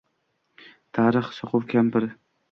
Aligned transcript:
Tarix— 0.97 1.29
soqov 1.41 1.67
kampir 1.75 2.09